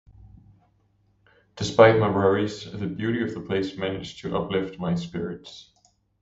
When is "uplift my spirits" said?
4.35-5.73